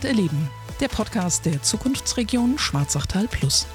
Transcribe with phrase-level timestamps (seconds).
[0.00, 0.48] Heimat erleben,
[0.80, 3.66] der Podcast der Zukunftsregion Schwarzachtal Plus.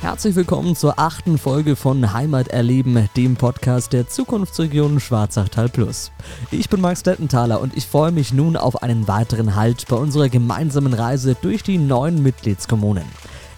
[0.00, 6.10] Herzlich willkommen zur achten Folge von Heimat erleben, dem Podcast der Zukunftsregion Schwarzachtal Plus.
[6.50, 10.28] Ich bin Max Dettenthaler und ich freue mich nun auf einen weiteren Halt bei unserer
[10.28, 13.04] gemeinsamen Reise durch die neuen Mitgliedskommunen.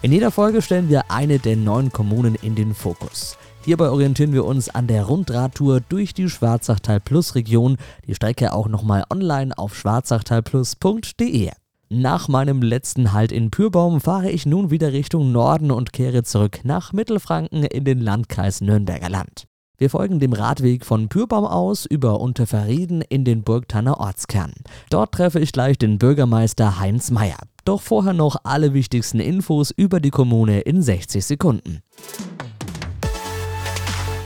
[0.03, 3.37] In jeder Folge stellen wir eine der neuen Kommunen in den Fokus.
[3.65, 7.77] Hierbei orientieren wir uns an der Rundradtour durch die Schwarzachtal Plus Region.
[8.05, 11.49] Die Strecke auch nochmal online auf schwarzachtalplus.de.
[11.89, 16.59] Nach meinem letzten Halt in Pürbaum fahre ich nun wieder Richtung Norden und kehre zurück
[16.63, 19.45] nach Mittelfranken in den Landkreis Nürnberger Land.
[19.77, 24.51] Wir folgen dem Radweg von Pürbaum aus über Unterverrieden in den Burgtanner Ortskern.
[24.89, 27.37] Dort treffe ich gleich den Bürgermeister Heinz Meyer.
[27.63, 31.83] Doch vorher noch alle wichtigsten Infos über die Kommune in 60 Sekunden.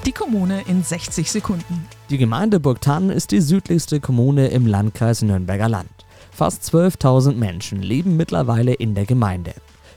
[0.08, 1.86] Die Kommune in 60 Sekunden.
[2.10, 6.01] Die Gemeinde Burgtann ist die südlichste Kommune im Landkreis Nürnberger Land.
[6.32, 9.54] Fast 12.000 Menschen leben mittlerweile in der Gemeinde.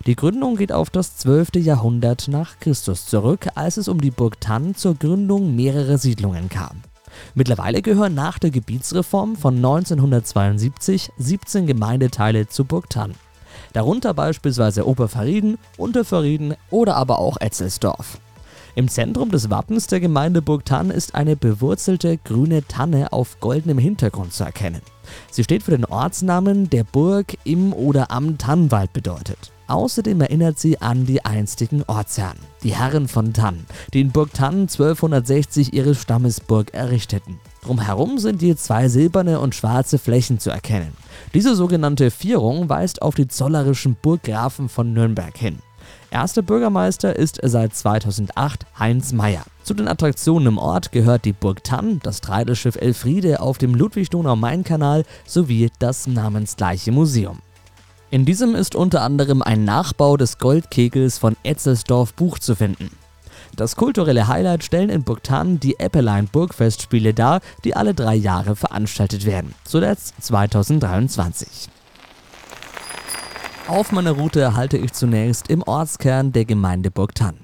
[0.06, 1.56] Die Gründung geht auf das 12.
[1.56, 6.82] Jahrhundert nach Christus zurück, als es um die Burg Tann zur Gründung mehrerer Siedlungen kam.
[7.34, 13.14] Mittlerweile gehören nach der Gebietsreform von 1972 17 Gemeindeteile zu Burg Tann.
[13.72, 18.18] Darunter beispielsweise Oberverrieden, Unterverrieden oder aber auch Etzelsdorf.
[18.74, 24.32] Im Zentrum des Wappens der Gemeinde Burgtann ist eine bewurzelte grüne Tanne auf goldenem Hintergrund
[24.32, 24.82] zu erkennen.
[25.30, 29.52] Sie steht für den Ortsnamen, der Burg im oder am Tannwald bedeutet.
[29.66, 34.62] Außerdem erinnert sie an die einstigen Ortsherren, die Herren von Tann, die in Burg Tann
[34.62, 37.40] 1260 ihre Stammesburg errichteten.
[37.62, 40.92] Drumherum sind je zwei silberne und schwarze Flächen zu erkennen.
[41.32, 45.58] Diese sogenannte Vierung weist auf die zollerischen Burggrafen von Nürnberg hin.
[46.14, 49.42] Erster Bürgermeister ist seit 2008 Heinz Meyer.
[49.64, 55.02] Zu den Attraktionen im Ort gehört die Burg Tann, das Treidelschiff Elfriede auf dem Ludwig-Donau-Main-Kanal
[55.26, 57.40] sowie das namensgleiche Museum.
[58.12, 62.90] In diesem ist unter anderem ein Nachbau des Goldkegels von Etzelsdorf Buch zu finden.
[63.56, 69.26] Das kulturelle Highlight stellen in Burgtann die Eppelein Burgfestspiele dar, die alle drei Jahre veranstaltet
[69.26, 71.70] werden, zuletzt 2023.
[73.66, 77.38] Auf meiner Route halte ich zunächst im Ortskern der Gemeinde Burgtann.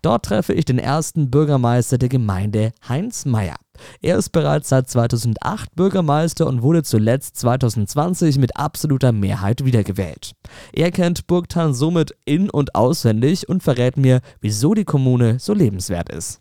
[0.00, 3.56] Dort treffe ich den ersten Bürgermeister der Gemeinde, Heinz Meyer.
[4.00, 10.32] Er ist bereits seit 2008 Bürgermeister und wurde zuletzt 2020 mit absoluter Mehrheit wiedergewählt.
[10.72, 16.08] Er kennt Burgtann somit in- und auswendig und verrät mir, wieso die Kommune so lebenswert
[16.08, 16.40] ist.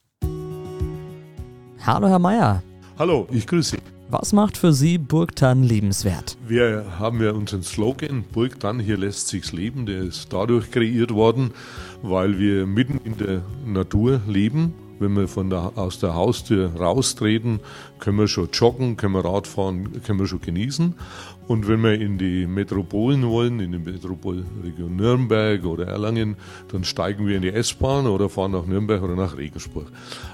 [1.86, 2.64] Hallo Herr Meyer.
[2.98, 3.95] Hallo, ich grüße Sie.
[4.22, 6.38] Was macht für Sie Burgtann lebenswert?
[6.48, 9.86] Wir haben ja unseren Slogan Burgtann, hier lässt sich's leben.
[9.86, 11.52] Der ist dadurch kreiert worden,
[12.02, 14.74] weil wir mitten in der Natur leben.
[15.00, 17.60] Wenn wir von der, aus der Haustür raustreten,
[18.00, 20.94] können wir schon joggen, können wir Radfahren, können wir schon genießen.
[21.50, 26.38] Und wenn wir in die Metropolen wollen, in die Metropolregion Nürnberg oder Erlangen,
[26.72, 29.88] dann steigen wir in die S-Bahn oder fahren nach Nürnberg oder nach Regensburg.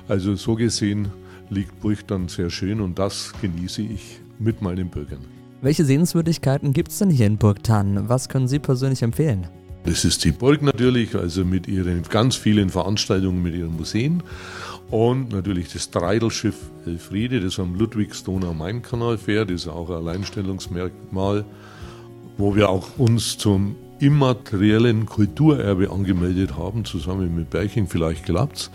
[0.07, 1.07] Also so gesehen
[1.51, 5.19] liegt Burg dann sehr schön und das genieße ich mit meinen Bürgern.
[5.61, 8.09] Welche Sehenswürdigkeiten gibt es denn hier in Burgtann?
[8.09, 9.47] Was können Sie persönlich empfehlen?
[9.83, 14.23] Das ist die Burg natürlich, also mit ihren ganz vielen Veranstaltungen, mit ihren Museen.
[14.89, 21.45] Und natürlich das Treidelschiff Elfriede, das am Ludwigsdonau-Main-Kanal fährt, das ist auch ein Alleinstellungsmerkmal,
[22.37, 28.71] wo wir auch uns zum immateriellen Kulturerbe angemeldet haben, zusammen mit Berching, vielleicht klappt's.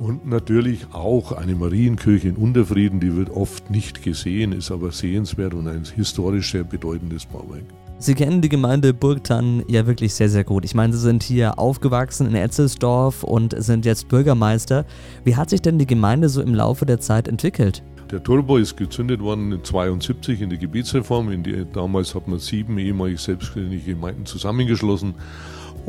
[0.00, 5.52] Und natürlich auch eine Marienkirche in Unterfrieden, die wird oft nicht gesehen, ist aber sehenswert
[5.52, 7.64] und ein historisch sehr bedeutendes Bauwerk.
[7.98, 10.64] Sie kennen die Gemeinde Burgtann ja wirklich sehr, sehr gut.
[10.64, 14.86] Ich meine, Sie sind hier aufgewachsen in Etzelsdorf und sind jetzt Bürgermeister.
[15.24, 17.82] Wie hat sich denn die Gemeinde so im Laufe der Zeit entwickelt?
[18.10, 21.30] Der Turbo ist gezündet worden 1972 in der Gebietsreform.
[21.30, 25.14] In die, damals hat man sieben ehemalig selbstständige Gemeinden zusammengeschlossen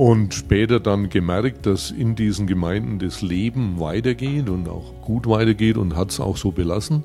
[0.02, 5.78] und später dann gemerkt, dass in diesen Gemeinden das Leben weitergeht und auch gut weitergeht
[5.78, 7.04] und hat es auch so belassen.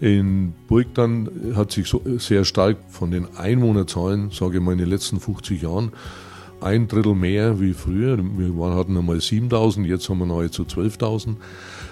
[0.00, 4.78] In Burg dann hat sich so sehr stark von den Einwohnerzahlen, sage ich mal in
[4.78, 5.92] den letzten 50 Jahren,
[6.60, 8.18] ein Drittel mehr wie früher.
[8.18, 11.36] Wir hatten einmal 7000, jetzt haben wir nahezu 12.000.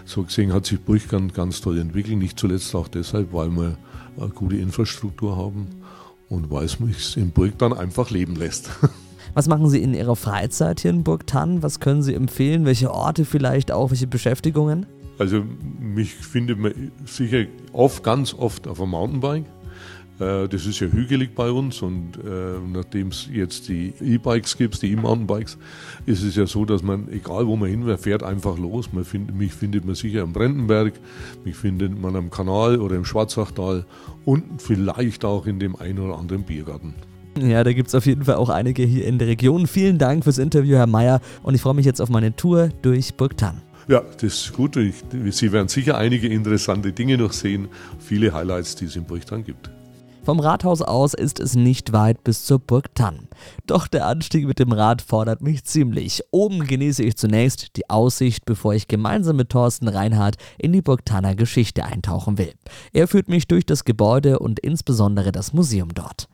[0.06, 1.02] So gesehen hat sich Burg
[1.32, 3.76] ganz toll entwickelt, nicht zuletzt auch deshalb, weil wir
[4.19, 5.69] eine gute Infrastruktur haben
[6.28, 8.70] und weil es mich in Burg dann einfach leben lässt.
[9.34, 11.62] Was machen Sie in Ihrer Freizeit hier in Burgtann?
[11.62, 12.64] Was können Sie empfehlen?
[12.64, 13.90] Welche Orte vielleicht auch?
[13.90, 14.86] Welche Beschäftigungen?
[15.19, 15.44] Also
[15.78, 19.44] mich findet man sicher oft, ganz oft auf einem Mountainbike.
[20.19, 24.80] Äh, das ist ja hügelig bei uns und äh, nachdem es jetzt die E-Bikes gibt,
[24.82, 25.58] die E-Mountainbikes,
[26.06, 28.92] ist es ja so, dass man, egal wo man hin fährt einfach los.
[28.92, 30.94] Man find, mich findet man sicher am Brandenberg,
[31.44, 33.84] mich findet man am Kanal oder im Schwarzachtal
[34.24, 36.94] und vielleicht auch in dem einen oder anderen Biergarten.
[37.38, 39.67] Ja, da gibt es auf jeden Fall auch einige hier in der Region.
[39.67, 41.20] Vielen Dank fürs Interview, Herr Mayer.
[41.43, 43.62] Und ich freue mich jetzt auf meine Tour durch Burg Tann.
[43.88, 44.76] Ja, das ist gut.
[44.76, 44.96] Ich,
[45.31, 47.69] Sie werden sicher einige interessante Dinge noch sehen.
[47.99, 49.70] Viele Highlights, die es in Burg Tann gibt.
[50.25, 53.26] Vom Rathaus aus ist es nicht weit bis zur Burg Tann.
[53.67, 56.23] Doch der Anstieg mit dem Rad fordert mich ziemlich.
[56.31, 61.05] Oben genieße ich zunächst die Aussicht, bevor ich gemeinsam mit Thorsten Reinhardt in die Burg
[61.05, 62.52] Tanner Geschichte eintauchen will.
[62.93, 66.29] Er führt mich durch das Gebäude und insbesondere das Museum dort.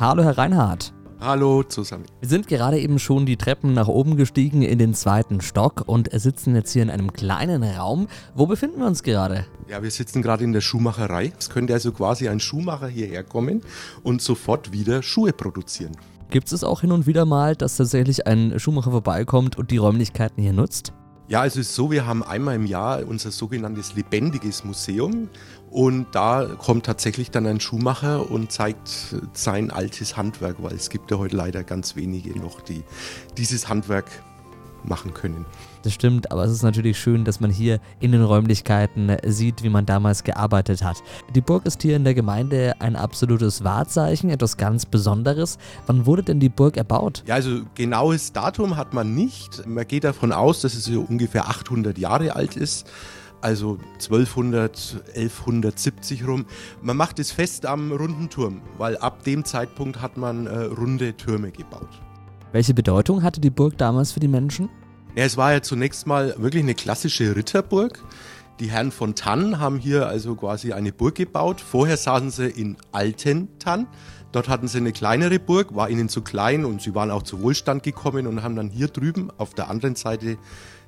[0.00, 0.92] Hallo Herr Reinhardt.
[1.20, 2.04] Hallo zusammen.
[2.20, 6.08] Wir sind gerade eben schon die Treppen nach oben gestiegen in den zweiten Stock und
[6.12, 8.06] sitzen jetzt hier in einem kleinen Raum.
[8.36, 9.44] Wo befinden wir uns gerade?
[9.68, 11.32] Ja, wir sitzen gerade in der Schuhmacherei.
[11.36, 13.62] Es könnte also quasi ein Schuhmacher hierher kommen
[14.04, 15.96] und sofort wieder Schuhe produzieren.
[16.30, 20.40] Gibt es auch hin und wieder mal, dass tatsächlich ein Schuhmacher vorbeikommt und die Räumlichkeiten
[20.40, 20.92] hier nutzt?
[21.28, 25.28] Ja, also es ist so, wir haben einmal im Jahr unser sogenanntes lebendiges Museum
[25.70, 28.88] und da kommt tatsächlich dann ein Schuhmacher und zeigt
[29.34, 32.82] sein altes Handwerk, weil es gibt ja heute leider ganz wenige noch, die
[33.36, 34.06] dieses Handwerk
[34.84, 35.46] machen können.
[35.82, 39.68] Das stimmt, aber es ist natürlich schön, dass man hier in den Räumlichkeiten sieht, wie
[39.68, 41.02] man damals gearbeitet hat.
[41.34, 45.58] Die Burg ist hier in der Gemeinde ein absolutes Wahrzeichen, etwas ganz Besonderes.
[45.86, 47.22] Wann wurde denn die Burg erbaut?
[47.26, 49.66] Ja, also genaues Datum hat man nicht.
[49.66, 52.86] Man geht davon aus, dass es so ungefähr 800 Jahre alt ist
[53.40, 56.46] also 1200, 1170 rum.
[56.82, 61.16] Man macht es fest am runden Turm, weil ab dem Zeitpunkt hat man äh, runde
[61.16, 61.88] Türme gebaut.
[62.50, 64.70] Welche Bedeutung hatte die Burg damals für die Menschen?
[65.14, 68.02] Ja, es war ja zunächst mal wirklich eine klassische Ritterburg.
[68.58, 71.60] Die Herren von Tann haben hier also quasi eine Burg gebaut.
[71.60, 73.86] Vorher saßen sie in Alten Tann.
[74.32, 77.42] Dort hatten sie eine kleinere Burg, war ihnen zu klein und sie waren auch zu
[77.42, 80.38] Wohlstand gekommen und haben dann hier drüben auf der anderen Seite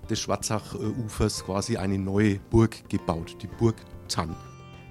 [0.08, 3.76] des Schwarzach-Ufers quasi eine neue Burg gebaut, die Burg
[4.08, 4.34] Tann.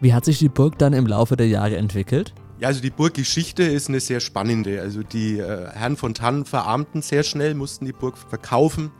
[0.01, 2.33] Wie hat sich die Burg dann im Laufe der Jahre entwickelt?
[2.59, 4.81] Ja, also die Burggeschichte ist eine sehr spannende.
[4.81, 8.91] Also die äh, Herren von Tann verarmten sehr schnell, mussten die Burg verkaufen.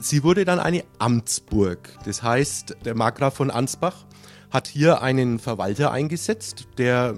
[0.00, 1.90] Sie wurde dann eine Amtsburg.
[2.06, 4.06] Das heißt, der Markgraf von Ansbach
[4.50, 7.14] hat hier einen Verwalter eingesetzt, der,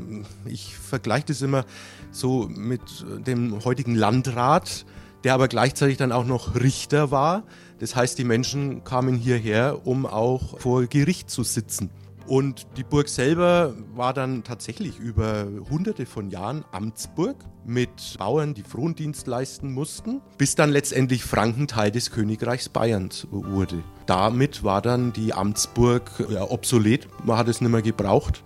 [0.47, 1.65] ich vergleiche das immer
[2.11, 2.81] so mit
[3.27, 4.87] dem heutigen Landrat,
[5.23, 7.45] der aber gleichzeitig dann auch noch Richter war.
[7.79, 11.91] Das heißt, die Menschen kamen hierher, um auch vor Gericht zu sitzen.
[12.27, 17.37] Und die Burg selber war dann tatsächlich über hunderte von Jahren Amtsburg
[17.67, 23.83] mit Bauern, die Frondienst leisten mussten, bis dann letztendlich Franken Teil des Königreichs Bayerns wurde.
[24.07, 28.43] Damit war dann die Amtsburg ja, obsolet, man hat es nicht mehr gebraucht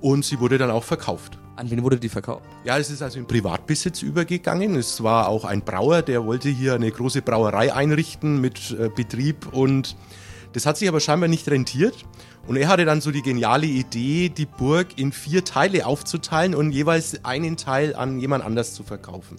[0.00, 1.38] und sie wurde dann auch verkauft.
[1.56, 2.44] An wen wurde die verkauft?
[2.64, 4.76] Ja, es ist also in Privatbesitz übergegangen.
[4.76, 9.52] Es war auch ein Brauer, der wollte hier eine große Brauerei einrichten mit äh, Betrieb
[9.52, 9.96] und
[10.52, 11.94] das hat sich aber scheinbar nicht rentiert.
[12.48, 16.72] Und er hatte dann so die geniale Idee, die Burg in vier Teile aufzuteilen und
[16.72, 19.36] jeweils einen Teil an jemand anders zu verkaufen.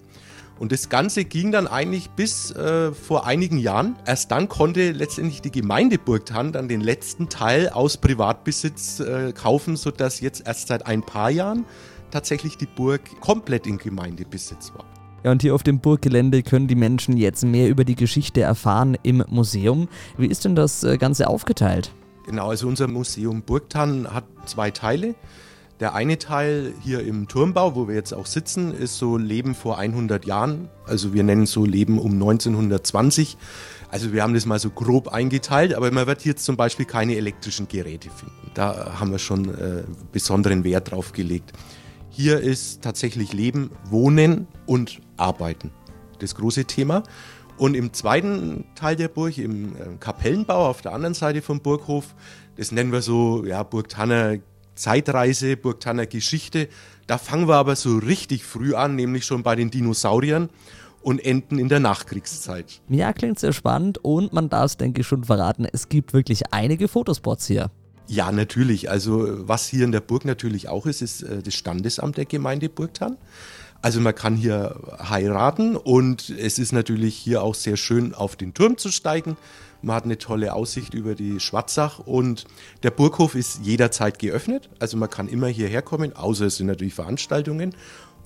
[0.60, 3.96] Und das Ganze ging dann eigentlich bis äh, vor einigen Jahren.
[4.06, 9.74] Erst dann konnte letztendlich die Gemeinde Burgtann dann den letzten Teil aus Privatbesitz äh, kaufen,
[9.74, 11.64] sodass jetzt erst seit ein paar Jahren
[12.12, 14.84] tatsächlich die Burg komplett in Gemeindebesitz war.
[15.24, 18.96] Ja, und hier auf dem Burggelände können die Menschen jetzt mehr über die Geschichte erfahren
[19.02, 19.88] im Museum.
[20.16, 21.92] Wie ist denn das äh, Ganze aufgeteilt?
[22.26, 25.14] Genau, also unser Museum Burgtann hat zwei Teile.
[25.80, 29.78] Der eine Teil hier im Turmbau, wo wir jetzt auch sitzen, ist so Leben vor
[29.78, 30.68] 100 Jahren.
[30.86, 33.38] Also wir nennen so Leben um 1920.
[33.90, 37.16] Also wir haben das mal so grob eingeteilt, aber man wird hier zum Beispiel keine
[37.16, 38.50] elektrischen Geräte finden.
[38.52, 41.52] Da haben wir schon äh, besonderen Wert drauf gelegt.
[42.10, 45.70] Hier ist tatsächlich Leben, Wohnen und Arbeiten
[46.22, 47.02] das große Thema.
[47.60, 52.14] Und im zweiten Teil der Burg, im äh, Kapellenbau auf der anderen Seite vom Burghof,
[52.56, 54.38] das nennen wir so ja, Burgtanner
[54.74, 56.68] Zeitreise, Burgtanner Geschichte.
[57.06, 60.48] Da fangen wir aber so richtig früh an, nämlich schon bei den Dinosauriern
[61.02, 62.80] und enden in der Nachkriegszeit.
[62.88, 66.54] Ja, klingt sehr spannend und man darf es, denke ich, schon verraten, es gibt wirklich
[66.54, 67.70] einige Fotospots hier.
[68.06, 68.88] Ja, natürlich.
[68.88, 72.70] Also was hier in der Burg natürlich auch ist, ist äh, das Standesamt der Gemeinde
[72.70, 73.18] Burgtann.
[73.82, 74.76] Also man kann hier
[75.08, 79.38] heiraten und es ist natürlich hier auch sehr schön auf den Turm zu steigen.
[79.80, 82.44] Man hat eine tolle Aussicht über die Schwarzach und
[82.82, 84.68] der Burghof ist jederzeit geöffnet.
[84.78, 87.74] Also man kann immer hierher kommen, außer es sind natürlich Veranstaltungen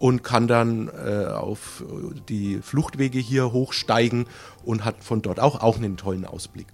[0.00, 1.84] und kann dann äh, auf
[2.28, 4.26] die Fluchtwege hier hochsteigen
[4.64, 6.66] und hat von dort auch, auch einen tollen Ausblick.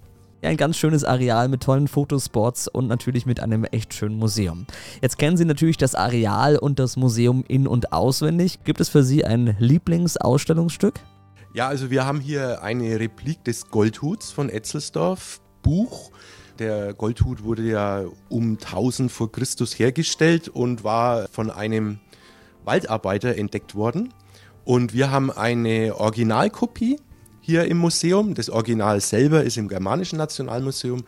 [0.43, 4.65] Ja, ein ganz schönes Areal mit tollen Fotospots und natürlich mit einem echt schönen Museum.
[4.99, 8.57] Jetzt kennen Sie natürlich das Areal und das Museum in- und auswendig.
[8.63, 10.99] Gibt es für Sie ein Lieblingsausstellungsstück?
[11.53, 16.09] Ja, also wir haben hier eine Replik des Goldhuts von Etzelsdorf, Buch.
[16.57, 21.99] Der Goldhut wurde ja um 1000 vor Christus hergestellt und war von einem
[22.65, 24.11] Waldarbeiter entdeckt worden.
[24.65, 26.97] Und wir haben eine Originalkopie
[27.41, 28.33] hier im Museum.
[28.33, 31.03] Das Original selber ist im Germanischen Nationalmuseum.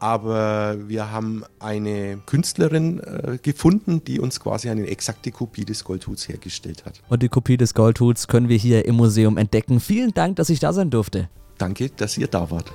[0.00, 6.28] Aber wir haben eine Künstlerin äh, gefunden, die uns quasi eine exakte Kopie des Goldhuts
[6.28, 7.00] hergestellt hat.
[7.08, 9.80] Und die Kopie des Goldhuts können wir hier im Museum entdecken.
[9.80, 11.30] Vielen Dank, dass ich da sein durfte.
[11.56, 12.72] Danke, dass ihr da wart.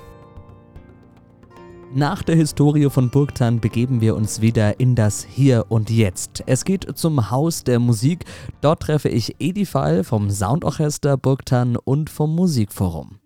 [1.95, 6.43] Nach der Historie von Burgtan begeben wir uns wieder in das Hier und Jetzt.
[6.45, 8.25] Es geht zum Haus der Musik.
[8.61, 13.17] Dort treffe ich Edi Fall vom Soundorchester Burgtan und vom Musikforum.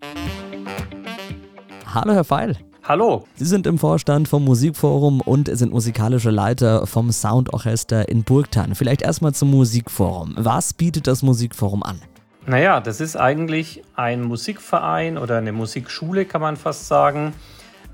[1.93, 2.57] Hallo, Herr Feil.
[2.83, 3.25] Hallo.
[3.35, 8.75] Sie sind im Vorstand vom Musikforum und sind musikalischer Leiter vom Soundorchester in Burgtan.
[8.75, 10.35] Vielleicht erstmal zum Musikforum.
[10.37, 12.01] Was bietet das Musikforum an?
[12.45, 17.33] Naja, das ist eigentlich ein Musikverein oder eine Musikschule, kann man fast sagen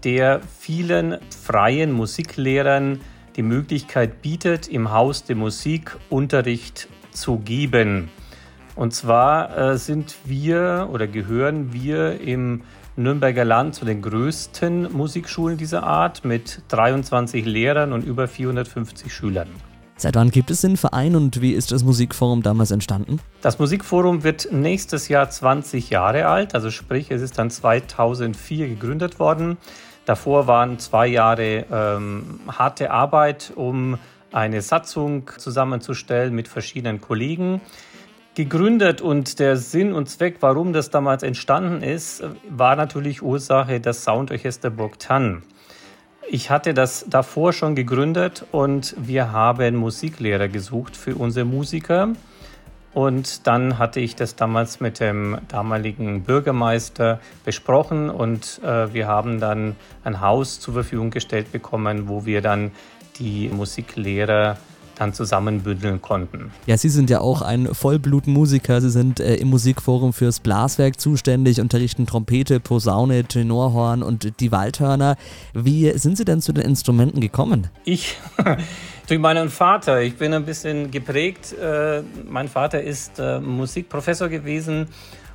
[0.04, 3.02] der vielen freien Musiklehrern
[3.36, 8.10] die Möglichkeit bietet, im Haus der Musik Unterricht zu geben.
[8.76, 12.62] Und zwar äh, sind wir oder gehören wir im
[12.96, 19.48] Nürnberger Land zu den größten Musikschulen dieser Art mit 23 Lehrern und über 450 Schülern.
[19.96, 23.20] Seit wann gibt es den Verein und wie ist das Musikforum damals entstanden?
[23.42, 29.20] Das Musikforum wird nächstes Jahr 20 Jahre alt, also sprich, es ist dann 2004 gegründet
[29.20, 29.58] worden.
[30.06, 33.98] Davor waren zwei Jahre ähm, harte Arbeit, um
[34.32, 37.62] eine Satzung zusammenzustellen mit verschiedenen Kollegen.
[38.36, 44.04] Gegründet und der Sinn und Zweck, warum das damals entstanden ist, war natürlich Ursache das
[44.04, 45.44] Soundorchester Burg Tann.
[46.30, 52.14] Ich hatte das davor schon gegründet und wir haben Musiklehrer gesucht für unsere Musiker.
[52.94, 59.40] Und dann hatte ich das damals mit dem damaligen Bürgermeister besprochen und äh, wir haben
[59.40, 62.72] dann ein Haus zur Verfügung gestellt bekommen, wo wir dann
[63.20, 64.58] die Musiklehrer
[65.00, 66.52] dann zusammenbündeln konnten.
[66.66, 68.82] Ja, Sie sind ja auch ein Vollblutmusiker.
[68.82, 75.16] Sie sind äh, im Musikforum fürs Blaswerk zuständig, unterrichten Trompete, Posaune, Tenorhorn und die Waldhörner.
[75.54, 77.68] Wie sind Sie denn zu den Instrumenten gekommen?
[77.86, 78.18] Ich
[79.08, 80.02] durch meinen Vater.
[80.02, 81.54] Ich bin ein bisschen geprägt.
[81.54, 84.88] Äh, mein Vater ist äh, Musikprofessor gewesen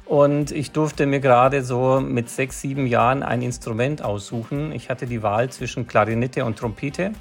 [0.04, 4.72] und ich durfte mir gerade so mit sechs, sieben Jahren ein Instrument aussuchen.
[4.72, 7.12] Ich hatte die Wahl zwischen Klarinette und Trompete.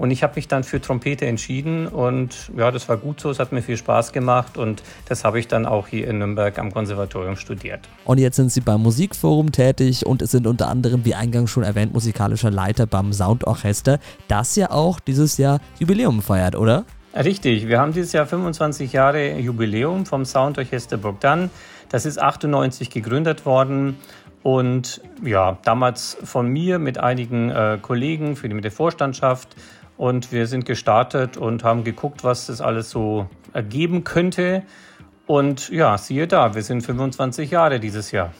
[0.00, 3.38] Und ich habe mich dann für Trompete entschieden und ja, das war gut so, es
[3.38, 6.72] hat mir viel Spaß gemacht und das habe ich dann auch hier in Nürnberg am
[6.72, 7.80] Konservatorium studiert.
[8.06, 11.92] Und jetzt sind Sie beim Musikforum tätig und sind unter anderem, wie eingangs schon erwähnt,
[11.92, 16.86] musikalischer Leiter beim Soundorchester, das ja auch dieses Jahr Jubiläum feiert, oder?
[17.14, 21.50] Richtig, wir haben dieses Jahr 25 Jahre Jubiläum vom Soundorchester Bogdan.
[21.90, 23.98] Das ist 98 gegründet worden
[24.42, 29.54] und ja, damals von mir mit einigen äh, Kollegen für die mit der Vorstandschaft
[30.00, 34.62] und wir sind gestartet und haben geguckt, was das alles so ergeben könnte.
[35.26, 38.32] Und ja, siehe da, wir sind 25 Jahre dieses Jahr.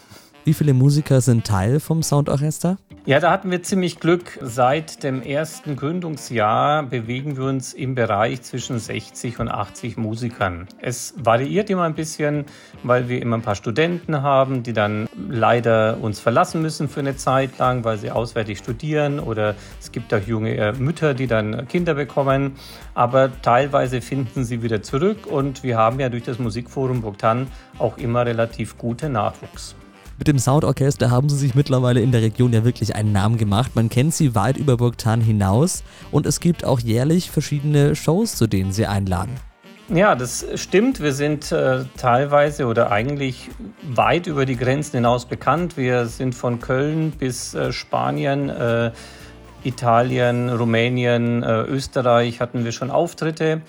[0.45, 2.79] Wie viele Musiker sind Teil vom Soundorchester?
[3.05, 4.39] Ja, da hatten wir ziemlich Glück.
[4.41, 10.67] Seit dem ersten Gründungsjahr bewegen wir uns im Bereich zwischen 60 und 80 Musikern.
[10.81, 12.45] Es variiert immer ein bisschen,
[12.83, 17.17] weil wir immer ein paar Studenten haben, die dann leider uns verlassen müssen für eine
[17.17, 21.69] Zeit lang, weil sie auswärtig studieren oder es gibt auch junge äh, Mütter, die dann
[21.69, 22.57] Kinder bekommen.
[22.95, 27.47] Aber teilweise finden sie wieder zurück und wir haben ja durch das Musikforum Bogdan
[27.79, 29.75] auch immer relativ gute Nachwuchs.
[30.21, 33.75] Mit dem Soundorchester haben sie sich mittlerweile in der Region ja wirklich einen Namen gemacht.
[33.75, 38.47] Man kennt sie weit über Burgtan hinaus und es gibt auch jährlich verschiedene Shows, zu
[38.47, 39.33] denen sie einladen.
[39.89, 41.01] Ja, das stimmt.
[41.01, 43.49] Wir sind äh, teilweise oder eigentlich
[43.83, 45.79] weit über die Grenzen hinaus bekannt.
[45.79, 48.91] Wir sind von Köln bis äh, Spanien, äh,
[49.65, 53.63] Italien, Rumänien, äh, Österreich hatten wir schon Auftritte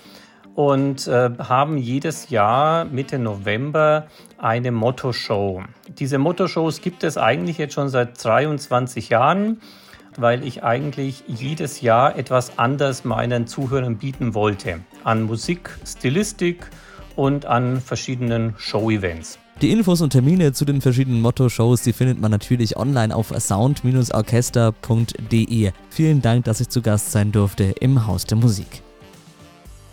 [0.54, 4.06] und äh, haben jedes Jahr Mitte November
[4.38, 5.62] eine Motto-Show.
[5.98, 9.60] Diese Motto-Shows gibt es eigentlich jetzt schon seit 23 Jahren,
[10.16, 14.80] weil ich eigentlich jedes Jahr etwas anders meinen Zuhörern bieten wollte.
[15.04, 16.68] An Musik, Stilistik
[17.16, 19.38] und an verschiedenen Show-Events.
[19.60, 25.72] Die Infos und Termine zu den verschiedenen Motto-Shows, die findet man natürlich online auf sound-orchester.de.
[25.90, 28.82] Vielen Dank, dass ich zu Gast sein durfte im Haus der Musik.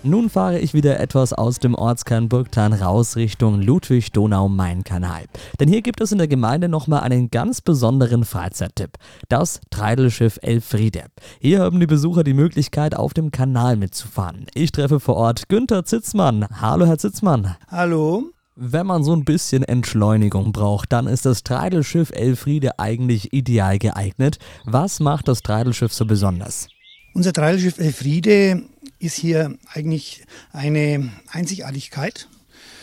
[0.01, 5.25] Nun fahre ich wieder etwas aus dem Ortskern Burgtan raus Richtung Ludwig-Donau-Main-Kanal.
[5.59, 8.91] Denn hier gibt es in der Gemeinde nochmal einen ganz besonderen Freizeittipp.
[9.27, 11.03] Das Treidelschiff Elfriede.
[11.41, 14.45] Hier haben die Besucher die Möglichkeit, auf dem Kanal mitzufahren.
[14.53, 16.47] Ich treffe vor Ort Günther Zitzmann.
[16.61, 17.57] Hallo, Herr Zitzmann.
[17.67, 18.23] Hallo.
[18.55, 24.37] Wenn man so ein bisschen Entschleunigung braucht, dann ist das Treidelschiff Elfriede eigentlich ideal geeignet.
[24.63, 26.69] Was macht das Treidelschiff so besonders?
[27.13, 28.63] Unser Treidelschiff Elfriede
[28.99, 32.27] ist hier eigentlich eine Einzigartigkeit.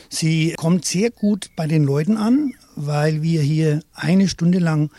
[0.09, 4.91] Sie kommt sehr gut bei den Leuten an, weil wir hier eine Stunde lang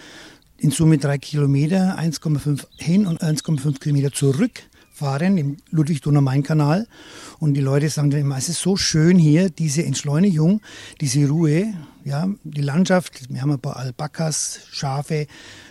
[0.57, 4.63] in Summe drei Kilometer, 1,5 hin und 1,5 Kilometer zurück
[4.97, 6.87] fahren im Ludwig-Donau-Main-Kanal.
[7.39, 10.61] Und die Leute sagen dann immer, es ist so schön hier, diese Entschleunigung,
[10.99, 11.73] diese Ruhe,
[12.03, 13.29] ja, die Landschaft.
[13.29, 15.27] Wir haben ein paar Alpakas, Schafe,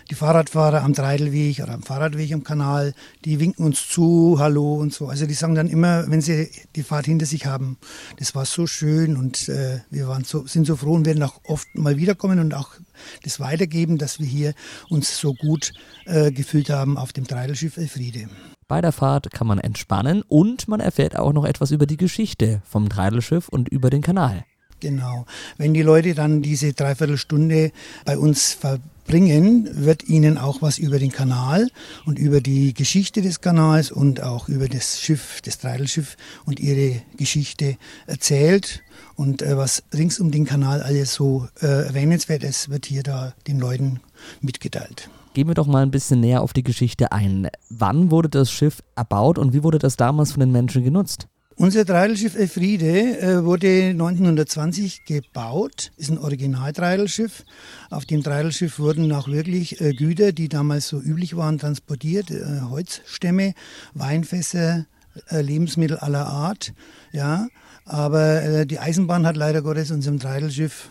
[0.09, 2.93] die Fahrradfahrer am Treidelweg oder am Fahrradweg am Kanal,
[3.25, 5.07] die winken uns zu, hallo und so.
[5.07, 7.77] Also die sagen dann immer, wenn sie die Fahrt hinter sich haben,
[8.17, 11.41] das war so schön und äh, wir waren so, sind so froh und werden auch
[11.43, 12.75] oft mal wiederkommen und auch
[13.23, 14.53] das weitergeben, dass wir hier
[14.89, 15.73] uns so gut
[16.05, 18.29] äh, gefühlt haben auf dem Treidelschiff Elfriede.
[18.67, 22.61] Bei der Fahrt kann man entspannen und man erfährt auch noch etwas über die Geschichte
[22.65, 24.43] vom Treidelschiff und über den Kanal.
[24.81, 25.25] Genau.
[25.57, 27.71] Wenn die Leute dann diese Dreiviertelstunde
[28.03, 31.69] bei uns verbringen, wird ihnen auch was über den Kanal
[32.05, 37.01] und über die Geschichte des Kanals und auch über das Schiff, das Treidelschiff und ihre
[37.15, 38.83] Geschichte erzählt.
[39.15, 43.33] Und äh, was rings um den Kanal alles so äh, erwähnenswert ist, wird hier da
[43.47, 44.01] den Leuten
[44.41, 45.09] mitgeteilt.
[45.33, 47.47] Gehen wir doch mal ein bisschen näher auf die Geschichte ein.
[47.69, 51.27] Wann wurde das Schiff erbaut und wie wurde das damals von den Menschen genutzt?
[51.59, 57.45] Unser Treidelschiff Elfriede äh, wurde 1920 gebaut, ist ein Originaltreidelschiff.
[57.89, 62.61] Auf dem Treidelschiff wurden auch wirklich äh, Güter, die damals so üblich waren, transportiert, äh,
[62.69, 63.55] Holzstämme,
[63.95, 64.85] Weinfässer,
[65.31, 66.73] Lebensmittel aller Art.
[67.11, 67.47] Ja,
[67.85, 70.89] aber die Eisenbahn hat leider Gottes unserem Treidelschiff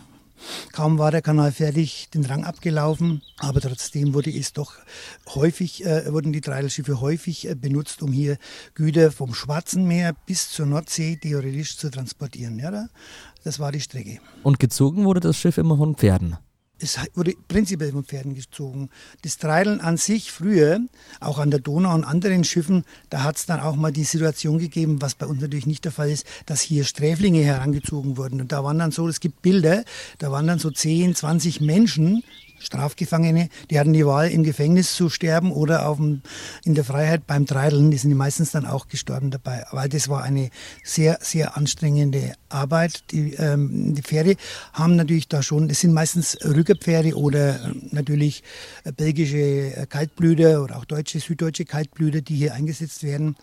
[0.71, 4.73] Kaum war der Kanal fertig, den Rang abgelaufen, aber trotzdem wurde es doch
[5.35, 8.37] häufig, äh, wurden die Treidelschiffe häufig äh, benutzt, um hier
[8.73, 12.59] Güter vom Schwarzen Meer bis zur Nordsee theoretisch zu transportieren.
[12.59, 12.87] Ja,
[13.43, 14.19] das war die Strecke.
[14.43, 16.37] Und gezogen wurde das Schiff immer von Pferden?
[16.79, 18.89] Es wurde prinzipiell von Pferden gezogen.
[19.23, 20.79] Das Treideln an sich früher,
[21.19, 24.59] auch an der Donau und anderen Schiffen, da hat es dann auch mal die Situation
[24.59, 28.41] gegeben, was bei uns natürlich nicht der Fall ist, dass hier Sträflinge herangezogen wurden.
[28.41, 29.83] Und da waren dann so, es gibt Bilder,
[30.19, 32.23] da waren dann so 10, 20 Menschen,
[32.59, 36.21] Strafgefangene, die hatten die Wahl, im Gefängnis zu sterben oder auf dem,
[36.63, 37.91] in der Freiheit beim Treideln.
[37.91, 39.65] Die sind meistens dann auch gestorben dabei.
[39.71, 40.49] Weil das war eine
[40.83, 43.03] sehr, sehr anstrengende Arbeit.
[43.11, 44.35] Die, ähm, die Pferde
[44.73, 48.43] haben natürlich da schon, das sind meistens Rückerpferde oder äh, natürlich
[48.83, 53.35] äh, belgische äh, Kaltblüter oder auch deutsche, süddeutsche Kaltblüter, die hier eingesetzt werden.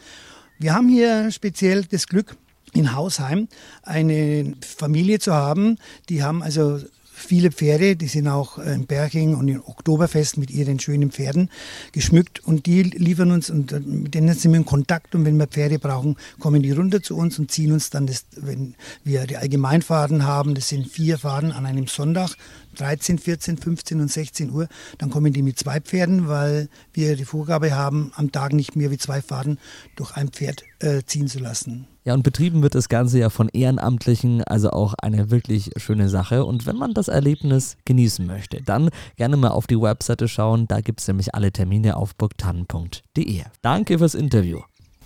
[0.59, 2.37] Wir haben hier speziell das Glück,
[2.72, 3.48] in Hausheim
[3.83, 5.79] eine Familie zu haben.
[6.09, 6.81] Die haben also
[7.14, 11.48] viele Pferde, die sind auch im Berching und im Oktoberfest mit ihren schönen Pferden
[11.92, 15.37] geschmückt und die liefern uns und äh, mit denen sind wir in Kontakt und wenn
[15.37, 18.74] wir Pferde brauchen, kommen die runter zu uns und ziehen uns dann das, wenn
[19.05, 22.37] wir die Allgemeinfahrten haben, das sind vier Fahrten an einem Sonntag,
[22.77, 27.24] 13, 14, 15 und 16 Uhr, dann kommen die mit zwei Pferden, weil wir die
[27.24, 29.59] Vorgabe haben, am Tag nicht mehr wie zwei Fahrten
[29.94, 31.87] durch ein Pferd äh, ziehen zu lassen.
[32.04, 36.44] Ja, und betrieben wird das Ganze ja von Ehrenamtlichen, also auch eine wirklich schöne Sache.
[36.44, 40.68] Und wenn man das Erlebnis genießen möchte, dann gerne mal auf die Webseite schauen.
[40.68, 43.42] Da gibt es nämlich alle Termine auf burgtannen.de.
[43.62, 44.60] Danke fürs Interview.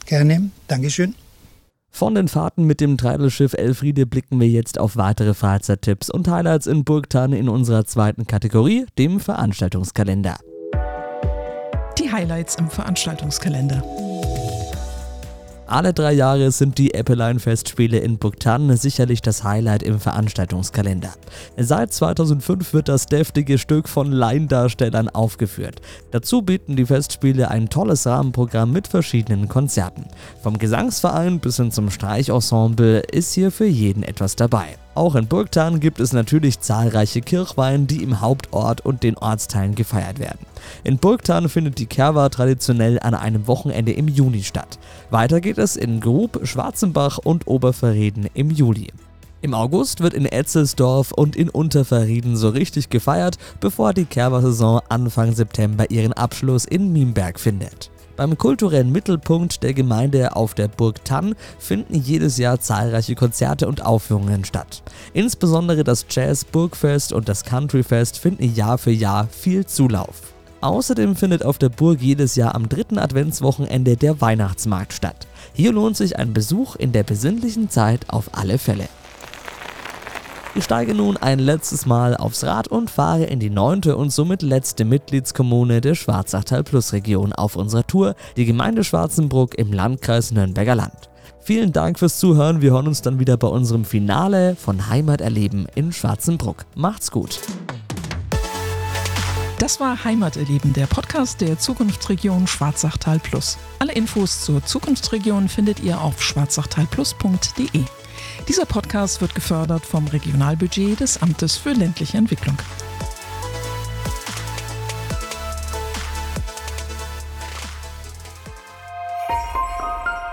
[0.07, 1.15] Gerne, Dankeschön.
[1.91, 6.67] Von den Fahrten mit dem Treidelschiff Elfriede blicken wir jetzt auf weitere Freizeittipps und Highlights
[6.67, 10.37] in Burgtann in unserer zweiten Kategorie, dem Veranstaltungskalender.
[11.99, 13.83] Die Highlights im Veranstaltungskalender.
[15.69, 21.11] Alle drei Jahre sind die Appeline-Festspiele in Buktan sicherlich das Highlight im Veranstaltungskalender.
[21.59, 25.83] Seit 2005 wird das deftige Stück von Laiendarstellern aufgeführt.
[26.11, 30.07] Dazu bieten die Festspiele ein tolles Rahmenprogramm mit verschiedenen Konzerten.
[30.43, 34.79] Vom Gesangsverein bis hin zum Streichensemble ist hier für jeden etwas dabei.
[34.99, 40.19] Auch in Burgtan gibt es natürlich zahlreiche Kirchweihen, die im Hauptort und den Ortsteilen gefeiert
[40.19, 40.45] werden.
[40.83, 44.81] In Burgtan findet die Kerwa traditionell an einem Wochenende im Juni statt.
[45.11, 48.89] Weiter geht es in Grub, Schwarzenbach und Oberverreden im Juli.
[49.41, 55.33] Im August wird in Etzelsdorf und in Unterverrieden so richtig gefeiert, bevor die Kerber-Saison Anfang
[55.33, 57.93] September ihren Abschluss in Miemberg findet.
[58.19, 63.87] Beim kulturellen Mittelpunkt der Gemeinde auf der Burg Tann finden jedes Jahr zahlreiche Konzerte und
[63.87, 64.83] Aufführungen statt.
[65.13, 70.35] Insbesondere das Jazz Burgfest und das Countryfest finden Jahr für Jahr viel Zulauf.
[70.61, 75.29] Außerdem findet auf der Burg jedes Jahr am dritten Adventswochenende der Weihnachtsmarkt statt.
[75.53, 78.89] Hier lohnt sich ein Besuch in der besinnlichen Zeit auf alle Fälle.
[80.59, 84.43] Ich steige nun ein letztes Mal aufs Rad und fahre in die neunte und somit
[84.43, 90.75] letzte Mitgliedskommune der Schwarzachtal Plus Region auf unserer Tour, die Gemeinde Schwarzenbruck im Landkreis Nürnberger
[90.75, 91.11] Land.
[91.41, 92.61] Vielen Dank fürs Zuhören.
[92.61, 96.65] Wir hören uns dann wieder bei unserem Finale von Heimat erleben in Schwarzenbruck.
[96.75, 97.39] Macht's gut.
[99.61, 103.59] Das war Heimaterleben, der Podcast der Zukunftsregion Schwarzachtal Plus.
[103.79, 107.85] Alle Infos zur Zukunftsregion findet ihr auf schwarzachtalplus.de.
[108.49, 112.57] Dieser Podcast wird gefördert vom Regionalbudget des Amtes für ländliche Entwicklung.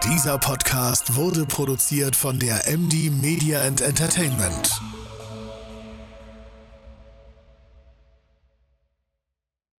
[0.06, 4.80] Dieser Podcast wurde produziert von der MD Media and Entertainment.